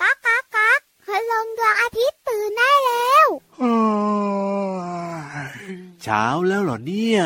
[0.00, 3.26] ก๊ากก๊ากก๊ากพลงดวงอาทิตย์ตื่นได้แล้ว
[6.02, 7.22] เช้าแล้วเหรอเนี่ย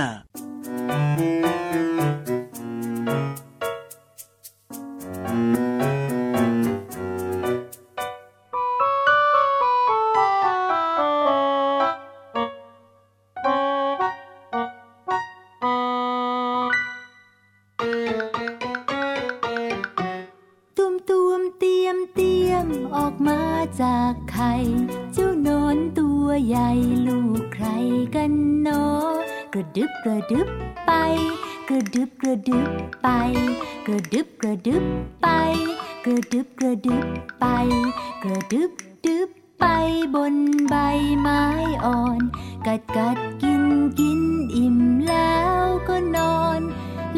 [41.87, 42.21] อ่อน
[42.67, 43.65] กัดกัดกิน
[43.99, 44.21] กิน
[44.57, 46.61] อิ่มแล้วก็นอน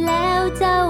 [0.04, 0.80] แล้วเจ้า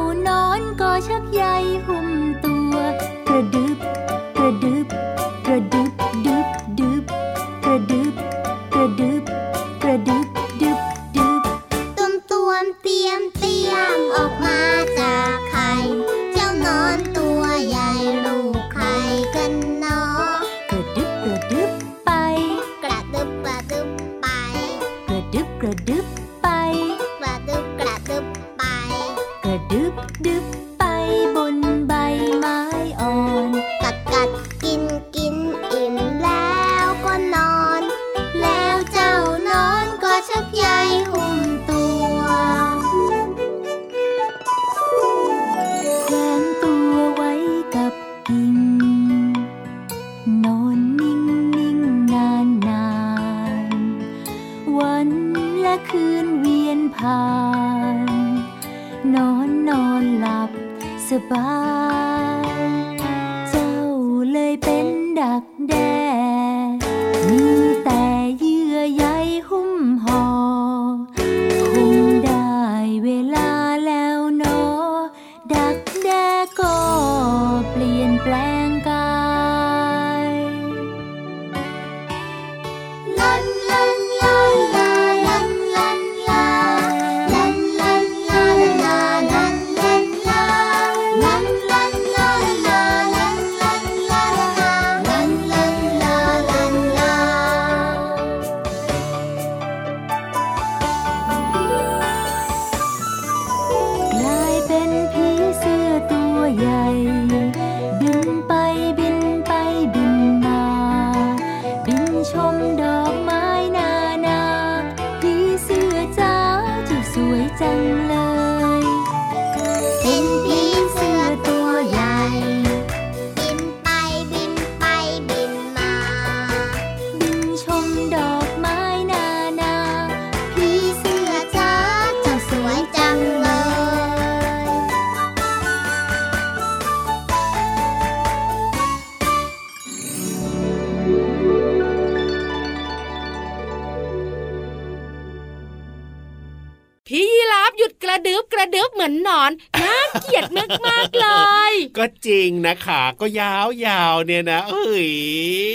[152.71, 155.09] ะขาก็ยาวยาวเนี่ยนะ เอ้ย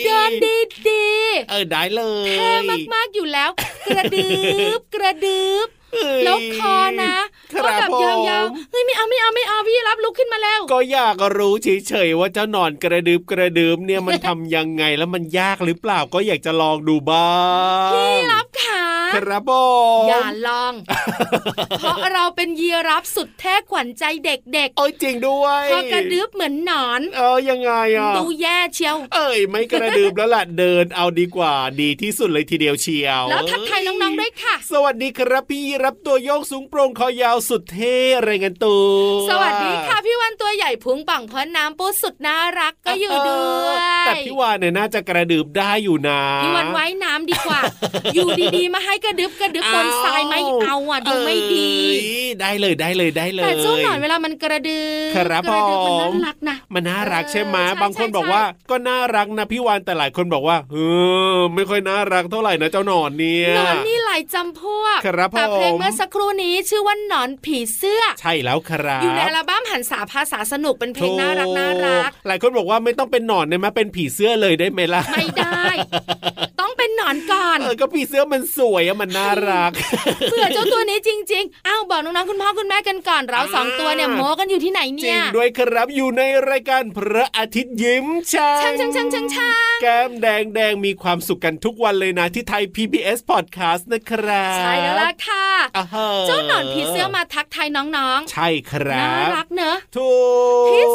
[0.06, 1.06] เดินดีดี
[1.50, 2.52] เออได้เลยแท่
[2.94, 3.50] มากๆอยู่แล้ว
[3.88, 4.30] กระดึ
[4.80, 5.68] บกระดึบ
[6.26, 7.16] แล้วคอนะ
[7.52, 17.31] ก็แบบยาวๆเฮ้ยไม่เอาไม่เอาไม่เอาพี่รับลุกขึ้นมาแล้ว ก็อยากรู้เฉยๆว่าเจ้านอนกระดึบกระดึบเนี่ยมันทำยังไงแล้วมันยากหรือเปล่าก็อยากจะลองดูบ้า
[17.88, 18.84] งพี่รับขา
[19.16, 19.52] ครับผ
[20.04, 20.74] มอย่าลอง
[21.80, 47.59] เพราะเราเป็นยีรับสุดแท้ขวัญใจเด็กๆเอ้ยจริงด้วยพอกระดึบเหมือนหนอน เออยังไงอะดูแย่เชียว เอ้ยไม่กระดึบแล้วล่ะเดินเอาดีกว่าดีที่สุดเลยทีเดียวเชียว แล้วทักทายน้องๆด้วยค่ะ สวัสดีครับพี่รับตัวโยกสูงโปร่งคอยาวสุดเท่ไรเงินตัวสวัสดีค่ะพี่วันตัวใหญ่พุงปังพอน้ำปูสุดน่ารักก็อยู่ด้วยแต่พี่วานเนี่ยน่าจะกระดึบได้อยู่นะพี่วันไว้น้ำดีกว่า
[48.15, 51.69] อยู่ดีๆ มาให้กระดึบกระดึบบนทรายไม่เอาอะดูไม่ดี
[52.41, 60.75] ได้เลยได้เลยได้เลยแต่ช่วงหน่อยเวลามันกระดึบครับผมมันน่ารักนะมันน่ารักใช่ไหมบางคนบอกว่าก็น่ารักนะพี่วานแต่หลายคนบอกว่าเอ
[61.36, 75.64] อไม่ค่อยน่ารักเท่าไหร่นะเจ้าหนอนเนี่ยหนอนนี่หลายจำพวกครับผมแต่เพลงเมื่อสักครู่นี้ชื่อว่าหนอนผีเสื้อ ใช่แล้วครับอยู่ในอัลบั้มหันษาภาษาสนุกเป็นเพลงน่ารักน่ารักหลายคนบอกว่าไม่ต้องเป็นหนอนได้ไหมเป็นผีเสื้อเลยได้ไหมล่ะไม่ได้
[76.60, 79.72] ต้องเป็นหนนอนก่อนเออก็ผีเสื้อมันสวยอะมันน่ารัก
[80.30, 95.62] เผื่อเจ้าตัวนี้จริง ๆ อ้าวบอกน้องๆคุณพ่อคุณแม่กันก่อนเราสองตัวเนี่ยโม้กันอยู่ที่ไหนจเนี่ริยงด้วยครับอยู่ในรายการพระอาทิตย์ยิ้มช่างช่างช่างช่างช่างช่างแก้มแดงแดงมีความสุขกันทุกวันเลยนะที่ไทย PBS Podcast นะครับ ใช่แล้วล่ะค่ะอ่าฮะ
[96.27, 100.32] เจ้าหนอนผีเสื้อมาทักทายน้องใช่คๆรัน่าบรักเนอะถูกที่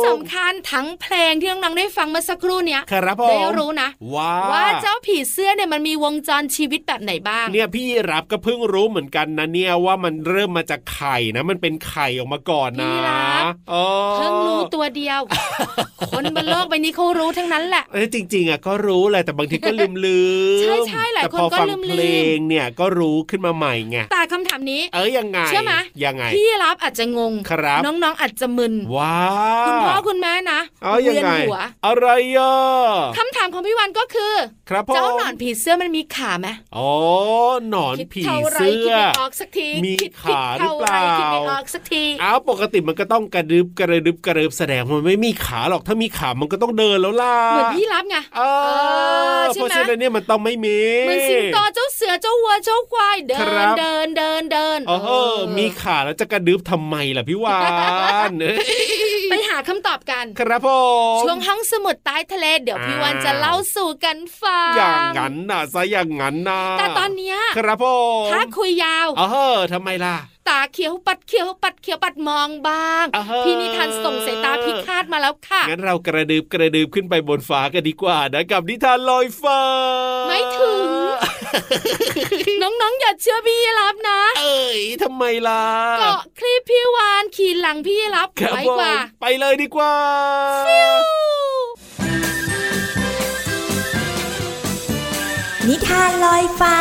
[0.09, 13.75] สำคัญทั้งเพลงที่น้องๆได้ฟังเมื่อสักครู่เนี้ยครับผมได้รู้นะว่าว่าเจ้าผีเสื้อเนี่ยมันมีวงจรชีวิตแบบไหนบ้าง เนี่ยพี่รับก็เพิ่งรู้เหมือนกันนะเนี่ยว่ามันเริ่มมาจากไข่นะ มันเป็นไข่ออกมาก่อนนะพี่รับเอ
[14.13, 15.21] อเพิ่งรู้ตัวเดียว
[16.11, 20.21] คนบนโลกใบนี้เขารู้ทั้งนั้นแหละเอ้ยจริงๆอะก็รู้แหละแต่บางทีก็ลืมลื
[20.59, 25.75] มใช่ใช่หลายแต่คนพอก็ฟังลืมเพลืลมงเนี่ยก็รู้ขึ้นมาใหม่ไงแต่คำถามนี้ เอ้ยยังไงเชื่อไหม
[26.05, 29.17] ยังไงพี่รับอาจจะงงครับน้องๆอาจจะมึนว้า
[29.67, 32.55] คุณพ่อคุณแม่นะเอายังเวียนไงหัวอะไรอะ
[33.19, 34.35] คำถามของพี่วันก็คือ
[34.69, 36.91] ครับผมเจ้าหนอนผีเสื้อมันมีขาไหมอ๋อ
[37.71, 48.41] หนอนคิดผีเท่าไรเสื้คิดอไม่ออกสักทีมีคิดขาหรือเปล่าคิดไม่ออกสักทีอ้าวปกติมันก็ต้องกระดึบกระดึบกระดึบแสดงมันไม่มีขาหรอกถ้ามีขามันก็ต้องเดินแล้วล่ะเหมือนพี่รับไงเอ
[49.39, 54.93] ออใช่ไหมเพราะฉะนั้นเนี่ยมันต้องไม่มีเหมือนสิงโตเจ้าเสือเจ้าวัวเจ้าควายเดิครันบเดินเดินเดินเอ
[55.35, 57.61] อมีขาแล้วจะกระดึบทำไมล่ะพี่วา
[58.29, 60.69] นเอ้ย ไปหาคำตอบกัน ครับผ
[61.19, 67.87] มช่วงห้องสมุดใต้ทะเลเดี๋ยวพี่วันจะเล่าสู่กันฟังอย่างนั้นน่ะซะอย่างนั้นนะแต่ตอนเนี้ยครับผ
[68.23, 69.23] มถ้าคุยยาวเอ
[69.55, 70.17] อทำไมล่ะ
[70.49, 79.61] ตาเขียวปัดเขียวปัดเขียวปัดมองบ้างอ่าฮะพี่นิทานส่งสายตาพิฆาตมาแล้วค่ะ งั้นเรากระดึบกระดึบขึ้นไปบนฟ้ากันดีกว่านะกับนิทานลอยฟ้า
[80.29, 80.81] ไม่ถึง
[82.63, 85.65] น้องๆอย่าเชื่อพี่รับนะ เอ้ยทำไมล่ะ
[85.99, 89.95] เกาะคลิปพี่วานขี่หลังพี่รับครับไว้ผกว่ามไปเลยดีกว่า
[95.69, 96.77] นิทานลอยฟ้า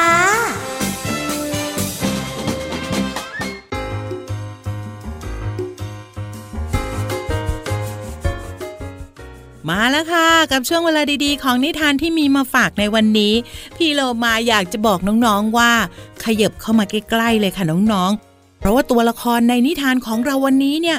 [9.69, 13.34] มาแล้วค่ะ กับช่วงเวลาดีๆ ของนิทานที่มีมาฝากในวันนี้
[13.78, 15.72] พี่โลมาอยากจะบอกน้องๆว่า
[16.24, 20.98] ขยับเข้ามาใกล้ๆเลยค่ะน้องๆ เพราะว่าตัวละครในนิทานของเราวันนี้เนี่ย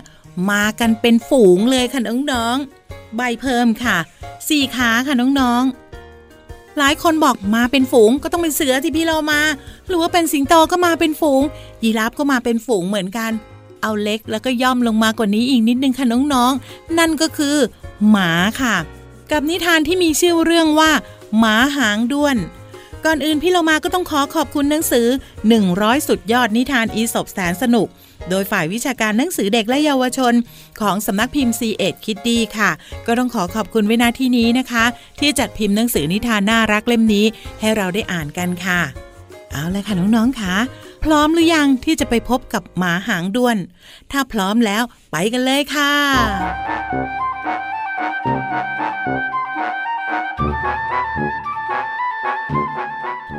[0.50, 2.00] มากันเป็นฝูงเลยค่ะ
[2.32, 3.96] น้องๆใบเพิ่มค่ะ
[4.48, 9.40] สี่ขาค่ะน้องๆ หลายคนบอกมาเป็นฝูงก็ต้องเป็นเสือที่พี่เรามา
[9.86, 11.42] หรือว่าเป็นสิงโตก็มาเป็นฝูง
[11.82, 13.32] ยีราฟก็มาเป็นฝูงเหมือนกัน
[13.82, 17.56] เอาเล็กแล้วก็ย่อมลงมากว่านี้อีกนิดนึงค่ะน้องๆนั่นก็คือ
[18.10, 18.30] หมา
[18.62, 18.76] ค่ะ
[19.32, 20.90] กับนิทานที่มีชื่อเรื่องว่า
[21.38, 22.36] หมาหางด้วน
[23.04, 25.06] ก่อนอื่นพี่เรามาก็ต้องขอขอบคุณหนังสือ
[25.58, 27.88] 100 สุดยอดนิทานอีสบแสนสนุก
[28.28, 30.34] โดยฝ่ายวิชาการหนังสือเด็กและเยาวชน
[30.80, 32.70] ของสำนักพิมพ์ c ีเอ็ดคิดดีค่ะ
[33.06, 34.84] ก็ต้องขอขอบคุณไว้ณที่นี้นะคะ
[35.20, 37.26] ที่จัดพิมพ์หนังสือนิทานน่ารักเล่มนี้
[37.60, 38.80] ให้เราได้อ่านกันค่ะ
[39.50, 40.54] เอาเลยค่ะน้องๆค่ะ
[41.04, 43.56] พร้อมหรือยังที่จะไปพบกับหมาหางด้วน
[44.10, 45.92] ถ้าพร้อมแล้วไปกันเลยค่ะ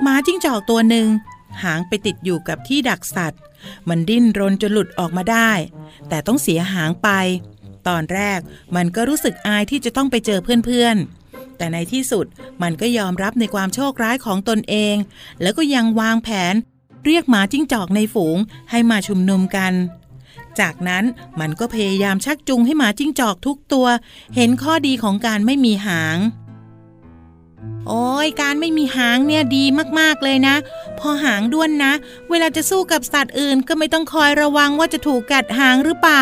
[0.04, 1.08] หมาจิ้งจอกตัวหนึ่ง
[1.64, 3.42] หางไปติดอยู่กับที่ดักสัตว์
[3.90, 5.52] มันดิ้นรนจนหลุดออกมาได้
[6.10, 7.10] แต่ต้องเสียหางไป
[7.88, 8.40] ตอนแรก
[8.76, 12.26] มันก็รู้สึกอายที่จะต้องไปเจอเพื่อนๆ แต่ในที่สุด
[12.62, 14.96] มันก็ยอมรับในความโชคร้ายของตนเอง
[15.42, 16.54] แล้วก็ยังวางแผน
[17.06, 18.38] เรียกหมาจิ้งจอกในฝูง
[18.72, 19.74] ให้มาชุมนุมกัน
[20.60, 21.04] จากนั้น
[21.40, 23.88] มันก็พยายามชักจูงให้หมาจิ้งจอกทุกตัว
[24.36, 26.18] เห็นข้อดีของการไม่มีหาง
[27.88, 29.64] โอ้ยการไม่มีหางเนี่ยดี
[30.00, 30.56] มากๆเลยนะ
[31.00, 31.94] พอหางด้วนนะ
[32.30, 36.22] เวลาจะสู้กับสัตว์อื่นก็ไม่ต้องคอยระวังว่าจะถูกกัดหางหรือเปล่า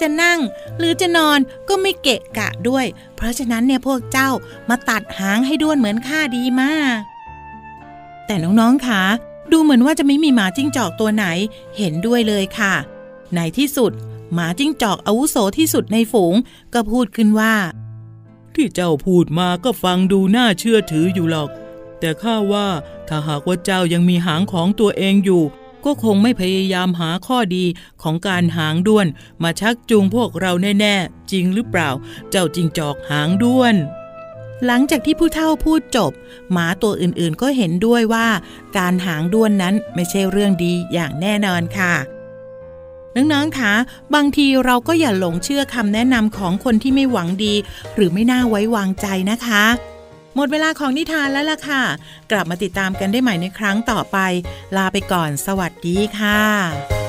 [0.00, 0.38] จะนั่ง
[0.78, 4.30] หรือจะนอนก็ไม่เกะกะด้วย เพราะฉะนั้นเนี่ยพวกเจ้า
[4.68, 6.98] มาตัดหางให้ด้วนเหมือนข้าดีมาก
[8.26, 9.02] แต่น้องๆคะ
[9.52, 11.26] ดูเหมือนว่าจะไม่มีหมาจิ้งจอกตัวไหน
[11.78, 12.74] เห็นด้วยเลยค่ะ
[13.34, 13.92] ในที่สุด
[14.34, 16.34] หมาจิ้งจอกอาวุโสที่สุดในฝูง
[16.74, 17.54] ก็พูดขึ้นว่า
[18.54, 21.50] ที่เจ้าพูดมาก็ฟังดูน่าเชื่อถืออยู่หรอก
[22.00, 22.68] แต่ข้าว่า
[23.08, 25.42] ถ้าหากว่าเจ้ายังมีหางของตัวเองอยู่
[25.84, 27.64] ก็คงไม่พยายามหาข้อดี
[28.02, 29.06] ของการหางด้วน
[29.42, 31.90] มาชักจูงพวกเราแน่ๆ จริงหรือเปล่า
[32.30, 33.74] เจ้าจิงจอกหางด้วน
[34.66, 36.12] หลังจากที่ผู้เฒ่าพูดจบ
[36.52, 38.28] หมาตัวอื่นๆก็เห็นด้วยว่า
[38.78, 41.94] การหางด้วนนั้นไม่ใช่เรื่องดีอย่างแน่นอนค่ะ
[43.16, 43.74] น้องๆคะ
[44.14, 47.54] บางทีเราก็อย่าหลงเชื่อคำแนะนำของคนที่ไม่หวังดี
[47.94, 49.64] หรือไม่น่าไว้วางใจนะคะ
[50.36, 51.82] หมดเวลาของนิทานแล้วล่ะค่ะ
[52.30, 54.18] กลับมาติดตามกันได้ใหม่ในครั้งต่อไป
[54.76, 57.05] ลาไปก่อน สวัสดีค่ะ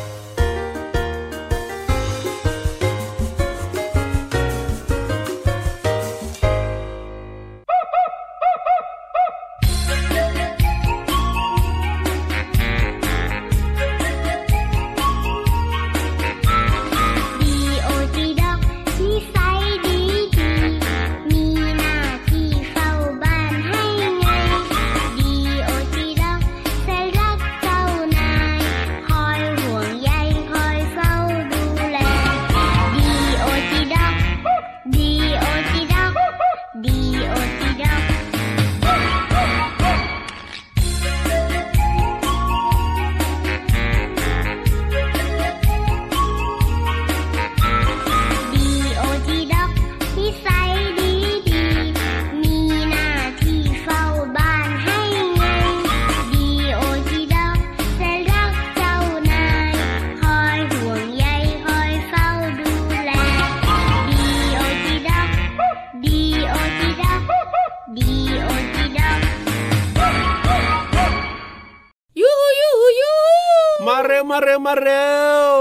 [74.68, 75.10] มาเร็
[75.52, 75.56] ว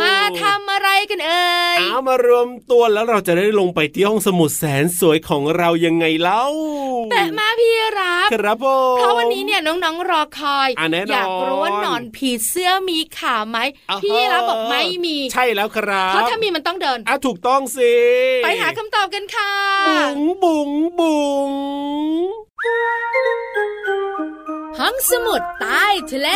[0.00, 6.44] มาเร็ว มาทำอะไรกันเอ่ยเอามารวมตัวแล้วเราจะได้ลงไปที่ห้องสมุดแสนสวยของเรายังไงเล่า
[7.10, 13.58] แต่มาพี่รับครับผมเพราะวันนี้เนี่ยน้องๆรอคอยอะแน่นอนอยากรู้ว่าหนอนผีเสื้อมีขาไหม
[13.90, 17.94] อ่าฮะพี่รับบอกไม่มี ใช่แล้วครับเพราะถ้ามีมันต้องเดินอะถูกต้องสิ
[18.44, 19.52] ไปหาคำตอบกันค่ะ
[19.88, 21.50] บุ๋งบุ๋งบุ๋ง
[24.78, 26.28] ห้องสมุดใต้ทะเล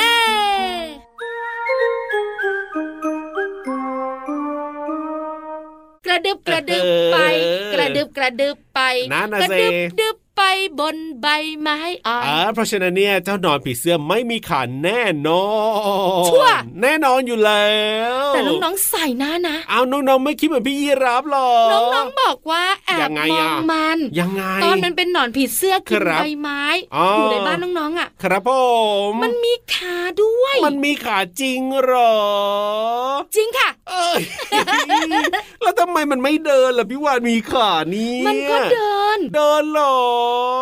[6.30, 7.18] ดึบกระดึบไป
[7.74, 8.80] กระดึบกระดึบไป
[9.12, 10.42] นั่นน่ะกระสิดึบดึบไป
[10.80, 11.26] บนใบ
[11.60, 15.44] ไม้อ่อนอ่าเพราะฉะนั้นเนี่ยเจ้าหนอนผีเสื้อไม่มีขาแน่นอ
[16.22, 16.46] นชั่ว
[16.82, 17.70] แน่นอนอยู่แล้
[18.22, 26.62] ว แต่น้องๆใส่หน้านะ เอาน้องๆไม่คิดเหมือนพี่ยีรับหรอน้องๆบอกว่าแอบยังไงมออะงมันยังไง ตอนมันเป็นหนอนผีเสื้อกินครับใบไม้
[26.94, 28.50] อ๋อออยู่ในบ้านน้องๆอะ ครับผ
[29.10, 32.14] มมันมีขาด้วย มันมีขาจริงเหรอ
[33.34, 33.79] จริงค่ะเอ้ย
[35.62, 39.98] แล้วทำไมมันไม่เดินล่ะพี่วานมีขานี่มันก็เดิน เดินเหรอ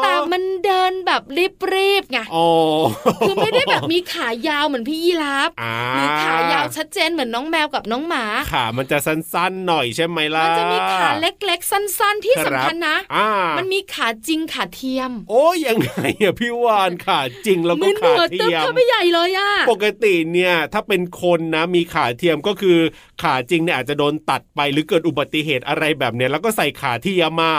[0.02, 1.23] แต่มันเดินแบบ
[1.75, 2.49] รีบๆไงอ๋อ
[3.20, 15.92] คือไม่ได้แบบมีขายาวเหมือนพี่ยีราฟอ่าหรือขายาวชัดเจนเหมือนน้องแมวกับน้องหมา ขามันจะสั้นๆหน่อยใช่ไหมล่ะมันจะมีขาเล็ก ๆ สั้น ๆที่ครับสำคัญนะอ่ามันมีขาจริงขาเทียม โอ้ยยังไง
[16.23, 22.78] อะพี่วานขาจริงแล้วก็มันขาหัวเทีตึ๊บยมเข้าไปใหญ่เลยอะปกติเนี่ย ถ้าเป็นคนนะมีขาเทียมก็คือ
[23.23, 27.53] ขาจริงเนี่ยอาจจะโดนตัดไปหรือเกิดอุบัติเหตุอะไรแบบเนี้ยแล้วก็ใส่ขาเทียมมา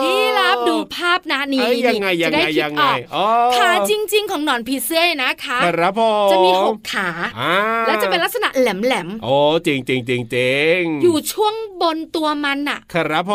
[0.00, 3.26] พี่ลาอพี่รับดูภาพนะนี่เอ้ยนี่ยังไงยัจะงได้ไงคิดยังอไงอกอ๋อ
[3.56, 7.08] ขาจริง ๆ ของหนอนผีเสื้อนะคะครับผมจะมีหกขา
[7.40, 7.54] อ่า
[7.86, 13.34] และจะเป็นลักษณะแหลมโอ้จริงจริงจริงจริงๆอยู่ช่วงบนตัวมันน่ะครับผ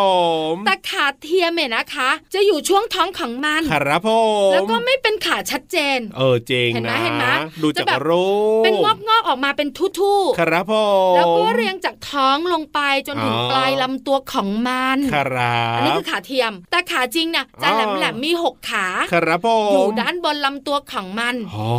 [0.51, 4.10] มแต่ขาเทียมเนี่ยนะคะ จะอยู่ช่วงท้องของมันครับผ
[4.50, 7.25] มแล้วก็ไม่เป็นขาชัดเจน เออจริงเห็นไหมนะเห็นไหม
[7.63, 8.27] ดูจากจะแบบรู
[8.62, 9.67] ปเป็นงอกงอกๆออกมาเป็น
[10.00, 10.74] ทู่ๆครับผ
[11.12, 21.69] มแล้วก็เรียงจากท้องลงไปจนถึงอ๋อปลายลำตัวของมันครับอันนี้คือขาเทียม แต่ขาจริงน่ะจะอ๋อแหลมแหลมๆมีหกขาครับผมอยู่ด้านบนลำตัวของมันอ๋อ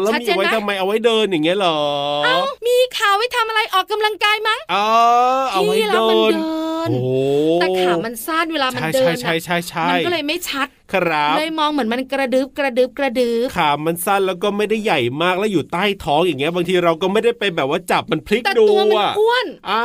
[0.00, 1.78] แล้วชัดมีเจนไว้ไหมทำไมเอาไว้เดินอย่างเงี้ยเหรอ
[2.24, 4.86] เอ้ามีขาไว้ทำอะไรออกกำลังกายมั้งอ๋อ
[5.52, 7.08] เอาไว้ที่เราเดิมันนเดินโอ้โห
[7.60, 19.82] แต่ขามันสั้นเวลามันใช่เดิใช่นใช่น่ะใช่ใช่มันก็เลยไม่ชัด ครับเลยมองเหมือนมันกระดึบกระดึบกระดึบขามันสั้นแล้วก็ไม่ได้ใหญ่มากแล้วอยู่ใต้ท้องอย่างเงี้ย บางทีเราก็ไม่ได้ไปแบบว่าจับมันพลิกแต่ดูตัวมันอะอ้วนอ่า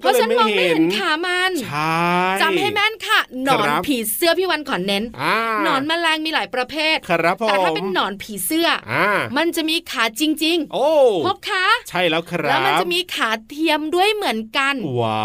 [0.00, 1.98] เพก็ราะเลยฉันไม่มองไม่เห็เห็นนขามันใช่
[2.42, 15.24] จำให้แม่นค่ะหนอนครับผีเสื้อพี่วันขอเน้นอ่าหนอนแมลงมีหลายประเภทครับผมแต่ถ้าเป็นหนอนผีเสื้อออ่ามันจะมีขาจริงโอ้ๆพบขาใช่แล้วครับแล้วมันจะมีขาเทียมด้วยเหมือนกันว้า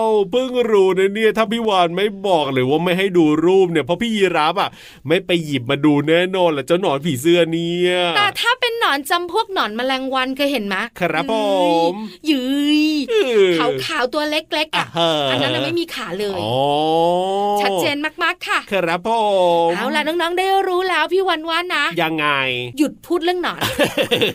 [0.00, 4.70] วเพิ่งรู้นะเนี่ยถ้าพี่วานไม่บอกหรือว่าไม่ให้ดูรูปเนี่ยเพราะพี่ยีราฟอะ
[5.08, 11.34] ไม่ไปหยิบมาดูแน่นอนแหละเจ้าหนอนผีเสื้อเนี่ยแต่ถ้าเป็นหนอนจำพวกหนอนแมลงวันเคยเห็นไหมครับผ
[11.92, 11.94] ม
[12.30, 12.42] ยื
[12.80, 13.14] ยเอ
[13.50, 16.54] อขาวขาวๆตัวเล็กๆอะอะฮะอันนั้นนะไม่มีขาเลยอ๋อ
[17.60, 19.10] ชัดเจนมากๆค่ะ ครับผ
[19.68, 22.26] มเอาล่ะน้องๆได้รู้แล้วพี่วันว่านะ ยังไง
[22.78, 23.60] หยุดพูดเรื่องหนอน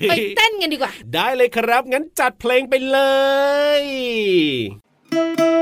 [0.09, 2.99] ไปเต้นกันดีกว่า ได้เลยครับงั้นจัดเพลงไปเล
[3.81, 3.83] ย
[5.15, 5.60] ลู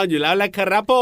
[0.00, 0.92] นอนอยู่แล้วแหละครับผ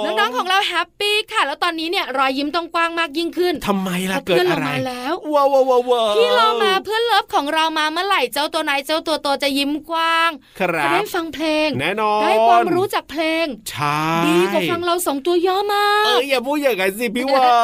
[0.00, 17.56] มน้องๆของเราแฮป ปี้ค่ะ แล้วตอนนี้เนี่ยรอยยิ้มต้องกว้างมากยิ่งขึ้นทำไมล่ะพราะเกิดเพื่อนอะเราไรมาแล้วว้าวว้าวว้าวว้าวพี่เรามาเพื่อนเลิฟของเรามาเมื่อไหร่เจ้าตัวไหนเจ้าตัวโตจะยิ้มกว้างครัจะบได้ฟังเพลง แน่นอนได้ความรู้จากเพลงใช่ดีกว่าฟังเราสองตัวย่อมาเอ้ยอย่าพูดอย่างนั้นสิพี่วา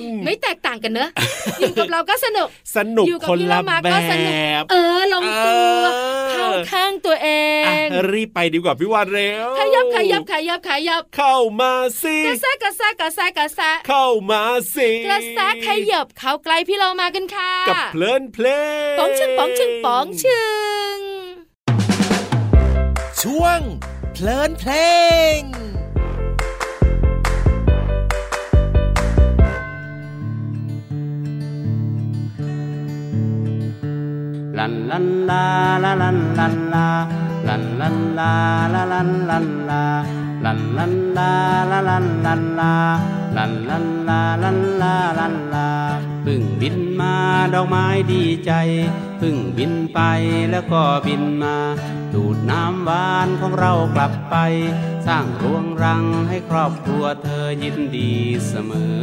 [0.00, 1.10] นไม่แตกต่างกันเนอะ
[1.60, 7.28] อยู่กับเราก็สนุกสนุกอยู่กับคนพี่ละเรามาแบก็สนุกบเออลงตัวเออเข้าข้างตัวเอ
[7.66, 14.42] อะงรีบไปดีกว่าพี่วานเร็วขยับขยับขยับขยับเข้ามาสิกระแซะกระแซะกระแซะกระแซะเข้ามา
[14.74, 18.46] สิกระแซะขยับเข้าใกล้พี่เรามากันค่ะ กับเพลินเพล
[18.94, 20.44] งป๋องชึงป๋องชึงป๋องชึ
[20.96, 20.98] ง
[23.22, 23.60] ช่วง
[24.12, 24.72] เพลินเพล
[25.38, 25.40] ง
[34.58, 35.44] ลันลันลา
[35.84, 36.86] ลาลันลันลา
[37.48, 38.32] ลันลันลา
[38.74, 39.84] ลาลันลันลา
[40.48, 41.32] ลันลันลา
[41.70, 42.74] ลาลันลันลา
[43.36, 45.70] ลันลันลาลันลาลันลา
[46.24, 47.14] พึ่งบินมา
[47.54, 48.52] ดอกไม้ดีใจ
[49.20, 50.00] พึ่งบินไป
[50.50, 51.56] แล้วก็บินมา
[52.12, 54.36] ดูดน้ำหวานของเรากลับไป
[55.06, 58.12] สร้างรวงรังให้ครอบครัวเธอยินดี
[58.48, 59.00] เสมอ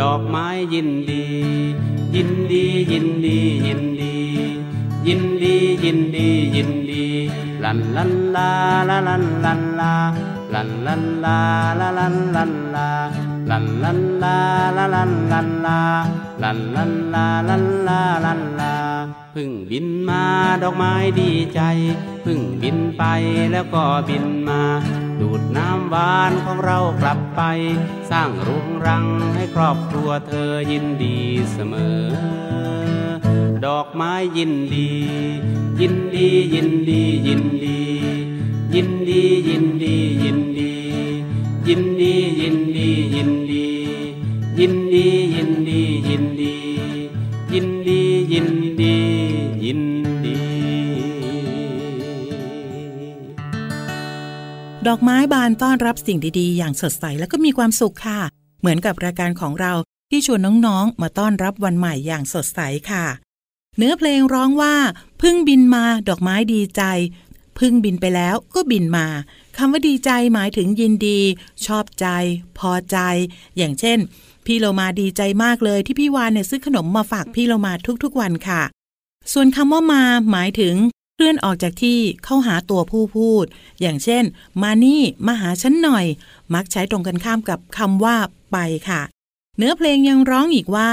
[0.00, 1.26] ดอกไม้ยินดี
[2.14, 4.16] ยินดียินดียินดี
[5.06, 7.06] ยินดียินดียินดี
[7.64, 8.50] ลันลันลา
[8.88, 9.92] ลาลันลันลา
[10.54, 11.38] ลันลันลา
[11.80, 12.88] ลาลันลันลา
[13.50, 14.36] ลันลันลา
[14.76, 15.80] ลาลันลันลา
[16.42, 18.74] ลันลันลาลันลาลันลา
[19.34, 20.24] พึ่งบินมา
[20.62, 21.60] ดอกไม้ดีใจ
[22.24, 23.04] พึ่งบินไป
[23.52, 24.62] แล้วก็บินมา
[25.20, 27.42] ดูดน้ำหวานของเรากลับไป
[28.10, 31.16] สร้างรุงรังให้ครอบครัวเธอยินดี
[31.52, 32.87] เสมอ
[33.66, 34.88] ดอกไม้ยินดี
[35.80, 37.78] ยินดียินดียินดี
[38.74, 39.94] ยินดียินดี
[40.24, 40.72] ยินดี
[41.68, 43.70] ยินดียินดียินดี
[44.58, 46.54] ยินดียินดียินดี
[47.52, 48.00] ยินดี
[48.32, 48.48] ยิน
[48.80, 48.96] ดี
[49.64, 49.82] ยิน
[50.24, 50.38] ดี
[54.86, 58.20] ดอกไม้บานต้อนรับสิ่งดีๆ อย่างสดใสและก็มีความสุขค่ะ
[58.60, 59.72] เหมือนกับรายการของเรา
[60.10, 63.04] ที่ชวนน้องๆ มาต้อนรับวันใหม่อย่างสดใสค่ะ
[63.80, 64.74] เนื้อเพลงร้องว่า
[65.22, 66.82] พึ่งบินมาดอกไม้ดีใจ
[67.58, 69.06] พึ่งบินไปแล้วก็บินมา
[69.56, 71.20] คำว่าดีใจหมายถึงยินดี
[71.66, 72.06] ชอบใจ
[72.58, 72.98] พอใจ
[73.56, 73.98] อย่างเช่น
[74.46, 77.72] พี่โลมาดีใจมากเลยที่พี่วานเนี่ยซื้อขนมมาฝากพี่โลมา
[78.04, 78.62] ทุกๆวันค่ะ
[79.32, 80.74] ส่วนคำว่ามาหมายถึง
[81.14, 83.44] เคลื่อนออกจากที่เข้าหาตัวผู้พูด
[83.80, 84.24] อย่างเช่น
[84.62, 86.06] มานี่มาหาฉันหน่อย
[86.54, 88.16] มักใช้ตรงกันข้ามกับคำว่า
[88.52, 88.56] ไป
[88.88, 89.02] ค่ะ
[89.58, 90.90] เนื้อเพลงยังร้องอีกว่า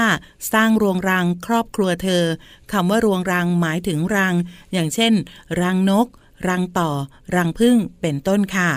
[0.52, 2.24] สร้างรวงรังครอบครัวเธอ
[2.72, 4.34] คำว่ารวงรังหมายถึงรัง
[4.72, 5.12] อย่างเช่น
[5.60, 6.06] รังนก
[6.48, 6.90] รังต่อ
[7.34, 8.70] รังพึ่งเป็นต้นค่ะ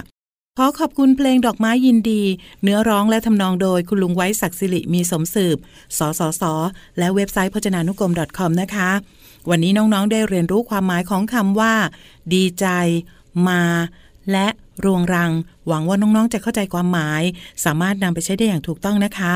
[0.58, 2.24] ขอขอบคุณเพลงดอกไม้ยินดี
[2.64, 5.58] เนื้อร้องและทำนองโดยคุณลุงไว้ศักดิ์สิริมีสมสืบ
[5.98, 6.44] สสส
[6.98, 8.90] และเว็บไซต์พจนานุกรม .com นะคะ
[9.50, 11.74] วันนี้น้องๆได้เรียนรู้ความหมายของคำว่า
[12.34, 12.66] ดีใจ
[13.48, 13.64] มา
[14.32, 14.48] และ
[14.86, 15.32] รวงรัง
[15.68, 17.22] หวังว่าน้องๆจะเข้าใจความหมาย
[17.66, 19.36] สามารถนำไปใช้ได้อย่างถูกต้องนะคะ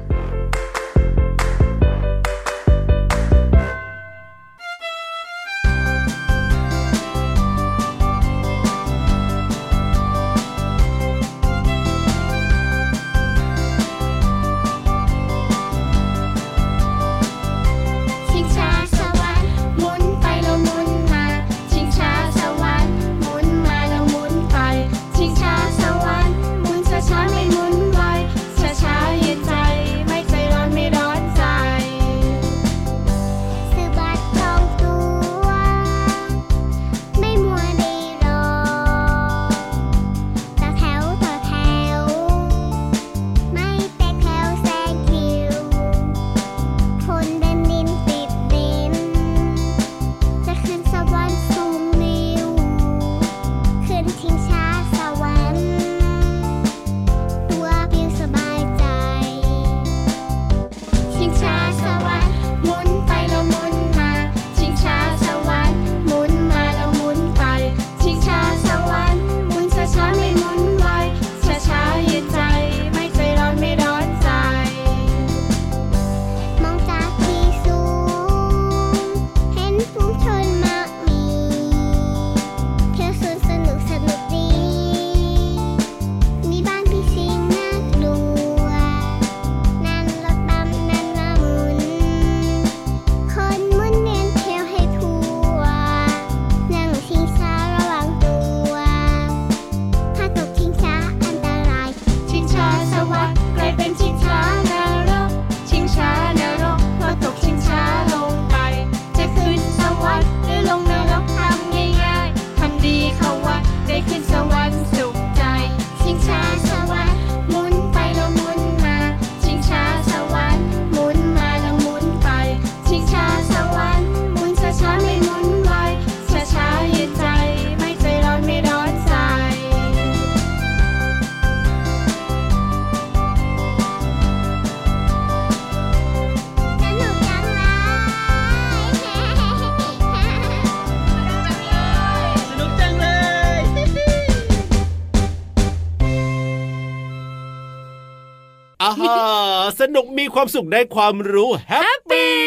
[149.81, 152.40] สนุกมีความสุขได้ความรู้แฮปปี้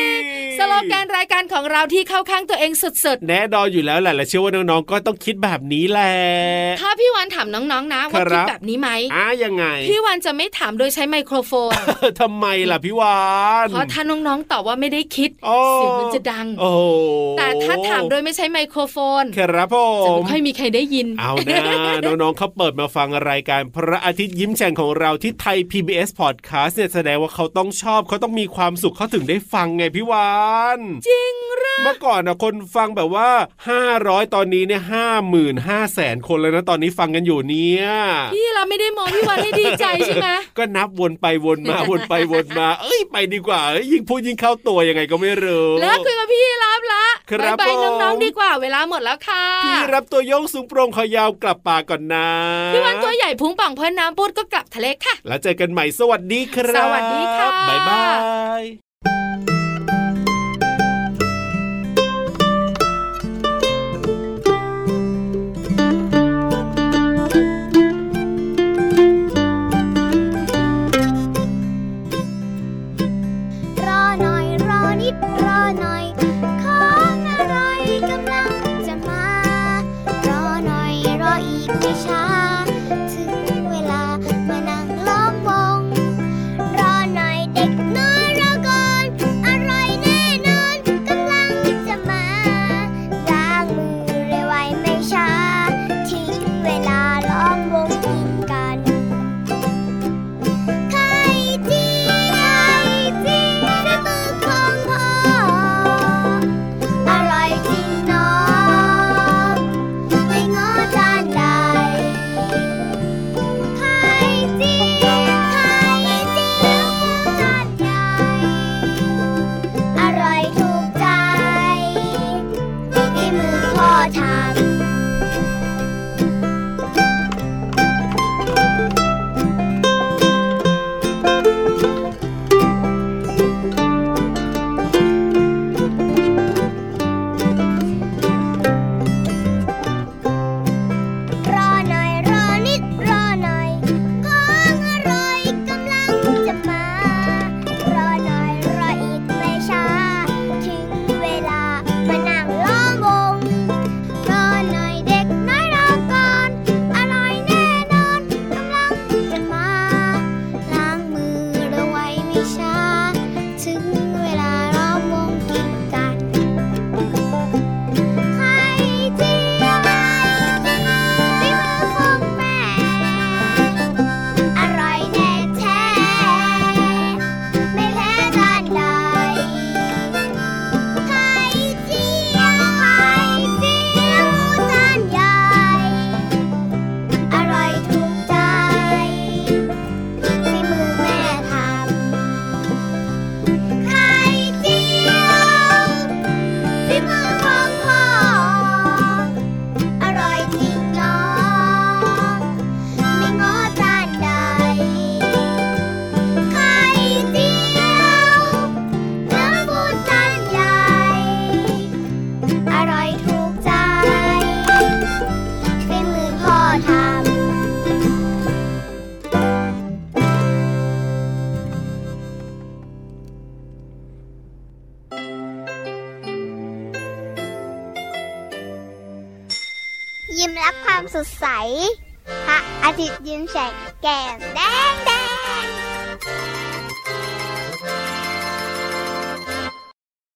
[0.80, 11.72] ลแกนรายการของเราที่เข้าข้างตัวเองสุดแน่นอนอยู่แล้วแหละและเชื่อว่าน้องๆก็ต้องคิดแบบนี้แหละๆถ้าพี่วันถามน้องๆนะว่าครัคิดบแบบนี้ไหมอะยังไง พี่วันจะไม่ถามโดยใช้ไมโครโฟน
[12.20, 13.18] ทำไมล่ะพี่วา
[13.64, 16.80] นเพราะถ้าน้องๆตอบว่าไม่ได้คิดโอ้เสียงมันจะดัง โอ้โห
[17.38, 21.60] แต่ถ้าถามโดยไม่ใช้ไมโครโฟน ครับผจะมไม่ค่อยมีใครได้ยิน เอานะ
[22.04, 33.28] น้องๆเขาเปิดมาฟังรายการพระอาทิตย์ยิ้มแฉ่งของเราที่ไทย PBS Podcast เนี่ยแสดงว่าเขาต้องชอบเขาต้องมีความสุขเขาถึงได้ฟังไงพี่วาน จริงเหรอเมื่อก่อนนะคนฟังแบบว่า
[33.82, 37.86] 500 ตอนนี้เนี่ยห้าหมื่นห้าแสนคนแล้วนะตอนนี้ฟังกันอยู่เนี่ย
[38.34, 52.28] พี่เราไม่ได้มองพี่วันให้ดีใจใช่ไหมก็นับวนไปวนมาวนไปวนมา เอ้ยไปดีกว่าเอ้ยยิ่งพูดยิ่งเข้าตัวยังไงก็ไม่รู้แล้วคุยกับพี่รับละครับบายผมน้องๆดีกว่าเวลาหมดแล้วค่ะพี่รับตัวโยงสูงโปร่งคอยาวกลับป่าก่อนนะ
[52.74, 58.06] พี่วันตัวใหญ่พุงป่องเพ่นน้ำปุดก็กลับทะเลค่ะ แล้วเจอกันใหม่สวัสดีครับ สวัสดีค่ะ บ๊ายบา
[58.62, 59.53] ย